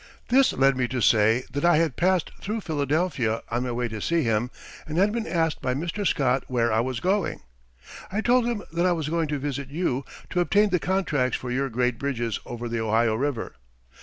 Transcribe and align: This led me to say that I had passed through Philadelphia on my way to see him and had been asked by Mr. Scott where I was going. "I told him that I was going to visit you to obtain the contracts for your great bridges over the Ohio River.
This 0.29 0.51
led 0.51 0.75
me 0.75 0.87
to 0.87 0.99
say 0.99 1.43
that 1.51 1.63
I 1.63 1.77
had 1.77 1.95
passed 1.95 2.31
through 2.41 2.61
Philadelphia 2.61 3.43
on 3.51 3.61
my 3.65 3.71
way 3.71 3.87
to 3.89 4.01
see 4.01 4.23
him 4.23 4.49
and 4.87 4.97
had 4.97 5.11
been 5.11 5.27
asked 5.27 5.61
by 5.61 5.75
Mr. 5.75 6.07
Scott 6.07 6.43
where 6.47 6.73
I 6.73 6.79
was 6.79 6.99
going. 6.99 7.41
"I 8.11 8.21
told 8.21 8.47
him 8.47 8.63
that 8.73 8.87
I 8.87 8.93
was 8.93 9.09
going 9.09 9.27
to 9.27 9.37
visit 9.37 9.69
you 9.69 10.03
to 10.31 10.39
obtain 10.39 10.69
the 10.71 10.79
contracts 10.79 11.37
for 11.37 11.51
your 11.51 11.69
great 11.69 11.99
bridges 11.99 12.39
over 12.47 12.67
the 12.67 12.79
Ohio 12.81 13.13
River. 13.13 13.57